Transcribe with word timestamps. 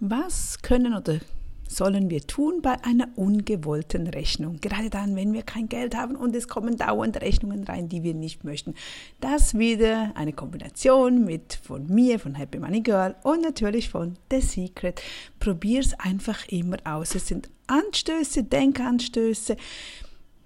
Was 0.00 0.60
können 0.60 0.94
oder 0.94 1.20
sollen 1.68 2.10
wir 2.10 2.26
tun 2.26 2.60
bei 2.62 2.82
einer 2.84 3.08
ungewollten 3.16 4.06
Rechnung? 4.06 4.60
Gerade 4.60 4.90
dann, 4.90 5.16
wenn 5.16 5.32
wir 5.32 5.42
kein 5.42 5.68
Geld 5.68 5.96
haben 5.96 6.16
und 6.16 6.34
es 6.34 6.48
kommen 6.48 6.76
dauernd 6.76 7.20
Rechnungen 7.20 7.64
rein, 7.64 7.88
die 7.88 8.02
wir 8.02 8.14
nicht 8.14 8.44
möchten. 8.44 8.74
Das 9.20 9.56
wieder 9.56 10.12
eine 10.14 10.32
Kombination 10.32 11.24
mit 11.24 11.58
von 11.62 11.86
mir, 11.86 12.18
von 12.18 12.34
Happy 12.34 12.58
Money 12.58 12.80
Girl 12.80 13.14
und 13.22 13.42
natürlich 13.42 13.88
von 13.88 14.16
The 14.30 14.40
Secret. 14.40 15.00
Probier's 15.38 15.94
einfach 15.94 16.46
immer 16.48 16.76
aus. 16.84 17.14
Es 17.14 17.28
sind 17.28 17.48
Anstöße, 17.66 18.44
Denkanstöße. 18.44 19.56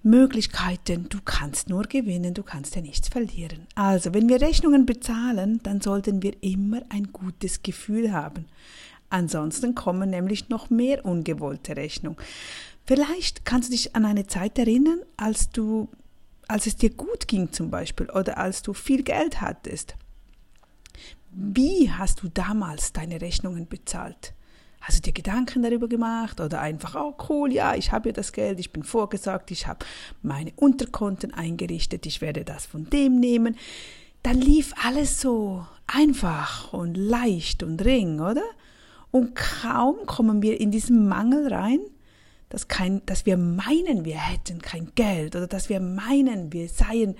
Möglichkeiten, 0.01 1.07
du 1.09 1.17
kannst 1.25 1.67
nur 1.67 1.83
gewinnen, 1.83 2.33
du 2.33 2.41
kannst 2.41 2.73
ja 2.73 2.81
nichts 2.81 3.09
verlieren. 3.09 3.67
Also, 3.75 4.13
wenn 4.13 4.29
wir 4.29 4.39
Rechnungen 4.39 4.85
bezahlen, 4.85 5.59
dann 5.63 5.81
sollten 5.81 6.23
wir 6.23 6.41
immer 6.41 6.83
ein 6.87 7.11
gutes 7.11 7.63
Gefühl 7.63 8.13
haben. 8.13 8.45
Ansonsten 9.09 9.75
kommen 9.75 10.09
nämlich 10.09 10.49
noch 10.49 10.69
mehr 10.69 11.05
ungewollte 11.05 11.75
Rechnungen. 11.75 12.17
Vielleicht 12.85 13.45
kannst 13.45 13.69
du 13.69 13.73
dich 13.73 13.95
an 13.95 14.05
eine 14.05 14.27
Zeit 14.27 14.57
erinnern, 14.57 14.99
als 15.17 15.49
du, 15.49 15.89
als 16.47 16.67
es 16.67 16.75
dir 16.75 16.89
gut 16.89 17.27
ging 17.27 17.51
zum 17.51 17.69
Beispiel 17.69 18.09
oder 18.09 18.37
als 18.37 18.61
du 18.61 18.73
viel 18.73 19.03
Geld 19.03 19.41
hattest. 19.41 19.95
Wie 21.31 21.91
hast 21.91 22.23
du 22.23 22.29
damals 22.29 22.93
deine 22.93 23.21
Rechnungen 23.21 23.67
bezahlt? 23.67 24.33
Hast 24.81 24.97
du 24.97 25.01
dir 25.01 25.13
Gedanken 25.13 25.61
darüber 25.61 25.87
gemacht 25.87 26.39
oder 26.39 26.61
einfach, 26.61 26.95
oh 26.95 27.13
cool, 27.29 27.51
ja, 27.51 27.75
ich 27.75 27.91
habe 27.91 28.09
ja 28.09 28.13
das 28.13 28.31
Geld, 28.31 28.59
ich 28.59 28.71
bin 28.71 28.83
vorgesagt, 28.83 29.51
ich 29.51 29.67
habe 29.67 29.85
meine 30.21 30.53
Unterkonten 30.55 31.33
eingerichtet, 31.33 32.05
ich 32.05 32.21
werde 32.21 32.45
das 32.45 32.65
von 32.65 32.89
dem 32.89 33.19
nehmen. 33.19 33.57
Dann 34.23 34.39
lief 34.39 34.73
alles 34.83 35.19
so 35.21 35.65
einfach 35.85 36.73
und 36.73 36.95
leicht 36.95 37.61
und 37.61 37.83
ring, 37.83 38.19
oder? 38.19 38.43
Und 39.11 39.35
kaum 39.35 40.05
kommen 40.05 40.41
wir 40.41 40.59
in 40.59 40.71
diesen 40.71 41.07
Mangel 41.07 41.51
rein, 41.51 41.79
dass, 42.49 42.67
kein, 42.67 43.05
dass 43.05 43.25
wir 43.25 43.37
meinen, 43.37 44.05
wir 44.05 44.17
hätten 44.17 44.61
kein 44.61 44.91
Geld 44.95 45.35
oder 45.35 45.47
dass 45.47 45.69
wir 45.69 45.79
meinen, 45.79 46.51
wir 46.53 46.67
seien 46.67 47.15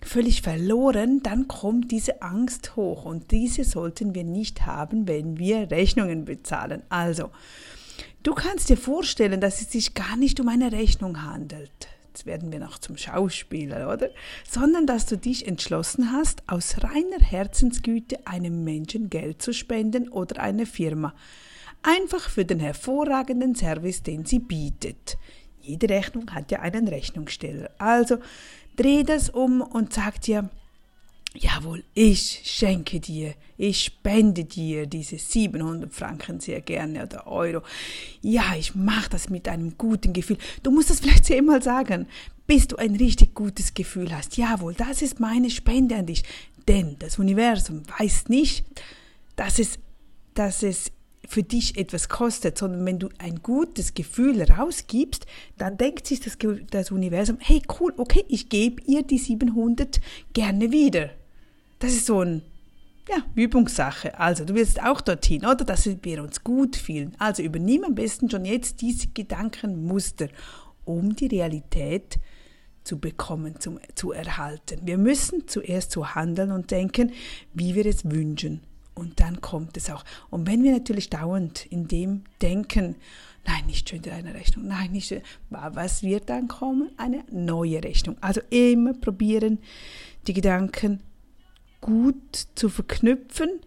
völlig 0.00 0.42
verloren, 0.42 1.22
dann 1.22 1.46
kommt 1.46 1.90
diese 1.92 2.22
Angst 2.22 2.74
hoch 2.74 3.04
und 3.04 3.30
diese 3.30 3.64
sollten 3.64 4.14
wir 4.14 4.24
nicht 4.24 4.66
haben, 4.66 5.06
wenn 5.06 5.38
wir 5.38 5.70
Rechnungen 5.70 6.24
bezahlen. 6.24 6.82
Also, 6.88 7.30
du 8.24 8.34
kannst 8.34 8.68
dir 8.68 8.76
vorstellen, 8.76 9.40
dass 9.40 9.60
es 9.60 9.70
sich 9.70 9.94
gar 9.94 10.16
nicht 10.16 10.40
um 10.40 10.48
eine 10.48 10.72
Rechnung 10.72 11.22
handelt 11.22 11.91
jetzt 12.22 12.26
werden 12.26 12.52
wir 12.52 12.60
noch 12.60 12.78
zum 12.78 12.96
Schauspieler, 12.96 13.92
oder? 13.92 14.10
Sondern 14.48 14.86
dass 14.86 15.06
du 15.06 15.16
dich 15.16 15.46
entschlossen 15.46 16.12
hast, 16.12 16.42
aus 16.46 16.76
reiner 16.82 17.20
Herzensgüte 17.20 18.26
einem 18.26 18.64
Menschen 18.64 19.10
Geld 19.10 19.42
zu 19.42 19.52
spenden 19.52 20.08
oder 20.08 20.40
einer 20.40 20.66
Firma. 20.66 21.14
Einfach 21.82 22.30
für 22.30 22.44
den 22.44 22.60
hervorragenden 22.60 23.54
Service, 23.54 24.02
den 24.02 24.24
sie 24.24 24.38
bietet. 24.38 25.18
Jede 25.60 25.88
Rechnung 25.88 26.30
hat 26.32 26.50
ja 26.50 26.60
einen 26.60 26.86
Rechnungssteller. 26.86 27.70
Also 27.78 28.18
dreh 28.76 29.02
das 29.02 29.28
um 29.28 29.60
und 29.60 29.92
sag 29.92 30.20
dir, 30.20 30.48
Jawohl, 31.34 31.82
ich 31.94 32.42
schenke 32.44 33.00
dir, 33.00 33.34
ich 33.56 33.84
spende 33.84 34.44
dir 34.44 34.86
diese 34.86 35.16
700 35.16 35.92
Franken 35.92 36.40
sehr 36.40 36.60
gerne 36.60 37.04
oder 37.04 37.26
Euro. 37.26 37.62
Ja, 38.20 38.54
ich 38.58 38.74
mache 38.74 39.08
das 39.08 39.30
mit 39.30 39.48
einem 39.48 39.78
guten 39.78 40.12
Gefühl. 40.12 40.36
Du 40.62 40.70
musst 40.70 40.90
das 40.90 41.00
vielleicht 41.00 41.24
zehnmal 41.24 41.62
sagen, 41.62 42.06
bis 42.46 42.68
du 42.68 42.76
ein 42.76 42.96
richtig 42.96 43.34
gutes 43.34 43.72
Gefühl 43.72 44.14
hast. 44.14 44.36
Jawohl, 44.36 44.74
das 44.74 45.00
ist 45.00 45.20
meine 45.20 45.48
Spende 45.48 45.96
an 45.96 46.06
dich. 46.06 46.22
Denn 46.68 46.96
das 46.98 47.18
Universum 47.18 47.82
weiß 47.98 48.28
nicht, 48.28 48.66
dass 49.34 49.58
es, 49.58 49.78
dass 50.34 50.62
es 50.62 50.92
für 51.26 51.42
dich 51.42 51.78
etwas 51.78 52.10
kostet, 52.10 52.58
sondern 52.58 52.84
wenn 52.84 52.98
du 52.98 53.08
ein 53.16 53.42
gutes 53.42 53.94
Gefühl 53.94 54.42
rausgibst, 54.42 55.24
dann 55.56 55.78
denkt 55.78 56.06
sich 56.06 56.20
das, 56.20 56.36
das 56.70 56.90
Universum, 56.90 57.38
hey 57.40 57.62
cool, 57.80 57.94
okay, 57.96 58.24
ich 58.28 58.50
gebe 58.50 58.82
ihr 58.82 59.02
die 59.02 59.18
700 59.18 59.98
gerne 60.34 60.72
wieder. 60.72 61.10
Das 61.82 61.92
ist 61.92 62.06
so 62.06 62.20
ein 62.20 62.42
ja, 63.08 63.16
Übungssache. 63.34 64.16
Also, 64.16 64.44
du 64.44 64.54
willst 64.54 64.80
auch 64.80 65.00
dorthin, 65.00 65.44
oder? 65.44 65.64
Dass 65.64 65.84
wir 65.84 66.22
uns 66.22 66.44
gut 66.44 66.76
fühlen. 66.76 67.12
Also, 67.18 67.42
übernimm 67.42 67.82
am 67.82 67.96
besten 67.96 68.30
schon 68.30 68.44
jetzt 68.44 68.80
diese 68.80 69.08
Gedankenmuster, 69.08 70.28
um 70.84 71.16
die 71.16 71.26
Realität 71.26 72.20
zu 72.84 73.00
bekommen, 73.00 73.58
zum, 73.58 73.80
zu 73.96 74.12
erhalten. 74.12 74.78
Wir 74.84 74.96
müssen 74.96 75.48
zuerst 75.48 75.90
so 75.90 76.14
handeln 76.14 76.52
und 76.52 76.70
denken, 76.70 77.10
wie 77.52 77.74
wir 77.74 77.86
es 77.86 78.08
wünschen. 78.08 78.60
Und 78.94 79.18
dann 79.18 79.40
kommt 79.40 79.76
es 79.76 79.90
auch. 79.90 80.04
Und 80.30 80.46
wenn 80.46 80.62
wir 80.62 80.70
natürlich 80.70 81.10
dauernd 81.10 81.66
in 81.66 81.88
dem 81.88 82.22
denken, 82.42 82.94
nein, 83.44 83.66
nicht 83.66 83.88
schön 83.88 84.08
eine 84.08 84.34
Rechnung, 84.34 84.68
nein, 84.68 84.92
nicht 84.92 85.08
schön, 85.08 85.22
was 85.50 86.04
wird 86.04 86.30
dann 86.30 86.46
kommen? 86.46 86.92
Eine 86.96 87.24
neue 87.32 87.82
Rechnung. 87.82 88.18
Also 88.20 88.40
immer 88.50 88.92
probieren, 88.92 89.58
die 90.28 90.32
Gedanken 90.32 91.00
gut 91.82 92.46
zu 92.54 92.70
verknüpfen 92.70 93.60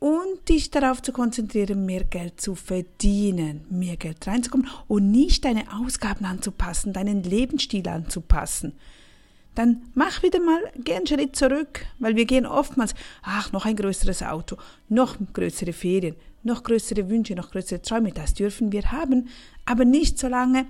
und 0.00 0.48
dich 0.48 0.70
darauf 0.70 1.00
zu 1.00 1.12
konzentrieren, 1.12 1.86
mehr 1.86 2.04
Geld 2.04 2.40
zu 2.40 2.56
verdienen, 2.56 3.64
mehr 3.70 3.96
Geld 3.96 4.26
reinzukommen 4.26 4.68
und 4.88 5.10
nicht 5.10 5.44
deine 5.44 5.64
Ausgaben 5.72 6.24
anzupassen, 6.24 6.92
deinen 6.92 7.22
Lebensstil 7.22 7.88
anzupassen. 7.88 8.72
Dann 9.54 9.82
mach 9.94 10.22
wieder 10.22 10.40
mal 10.40 10.60
gern 10.84 11.06
Schritt 11.06 11.34
zurück, 11.34 11.86
weil 11.98 12.14
wir 12.14 12.26
gehen 12.26 12.44
oftmals, 12.44 12.94
ach, 13.22 13.52
noch 13.52 13.64
ein 13.64 13.76
größeres 13.76 14.22
Auto, 14.22 14.56
noch 14.88 15.16
größere 15.32 15.72
Ferien, 15.72 16.16
noch 16.42 16.62
größere 16.62 17.08
Wünsche, 17.08 17.34
noch 17.34 17.50
größere 17.50 17.80
Träume, 17.80 18.12
das 18.12 18.34
dürfen 18.34 18.70
wir 18.72 18.92
haben, 18.92 19.28
aber 19.64 19.86
nicht 19.86 20.18
so 20.18 20.28
lange, 20.28 20.66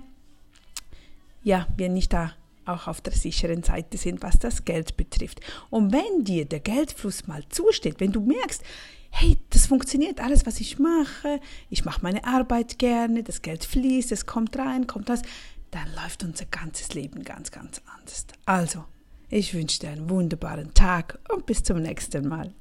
ja, 1.43 1.67
wir 1.75 1.89
nicht 1.89 2.13
da 2.13 2.33
auch 2.67 2.87
auf 2.87 3.01
der 3.01 3.13
sicheren 3.13 3.63
Seite 3.63 3.97
sind, 3.97 4.21
was 4.21 4.39
das 4.39 4.65
Geld 4.65 4.97
betrifft. 4.97 5.41
Und 5.69 5.91
wenn 5.91 6.23
dir 6.23 6.45
der 6.45 6.59
Geldfluss 6.59 7.27
mal 7.27 7.43
zusteht, 7.49 7.99
wenn 7.99 8.11
du 8.11 8.21
merkst, 8.21 8.63
hey, 9.09 9.37
das 9.49 9.67
funktioniert 9.67 10.19
alles, 10.19 10.45
was 10.45 10.59
ich 10.59 10.79
mache, 10.79 11.39
ich 11.69 11.85
mache 11.85 12.01
meine 12.03 12.23
Arbeit 12.23 12.77
gerne, 12.77 13.23
das 13.23 13.41
Geld 13.41 13.63
fließt, 13.63 14.11
es 14.11 14.25
kommt 14.25 14.57
rein, 14.57 14.87
kommt 14.87 15.09
das, 15.09 15.21
dann 15.71 15.87
läuft 15.95 16.23
unser 16.23 16.45
ganzes 16.45 16.93
Leben 16.93 17.23
ganz, 17.23 17.51
ganz 17.51 17.81
anders. 17.97 18.25
Also, 18.45 18.85
ich 19.29 19.53
wünsche 19.53 19.79
dir 19.79 19.89
einen 19.89 20.09
wunderbaren 20.09 20.73
Tag 20.73 21.19
und 21.33 21.45
bis 21.45 21.63
zum 21.63 21.81
nächsten 21.81 22.27
Mal. 22.27 22.53